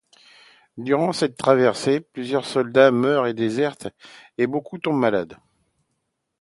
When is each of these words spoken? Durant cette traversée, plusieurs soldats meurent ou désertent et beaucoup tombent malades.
Durant 0.77 1.13
cette 1.13 1.37
traversée, 1.37 1.99
plusieurs 2.01 2.45
soldats 2.45 2.89
meurent 2.89 3.29
ou 3.29 3.33
désertent 3.33 3.89
et 4.39 4.47
beaucoup 4.47 4.79
tombent 4.79 4.97
malades. 4.97 5.37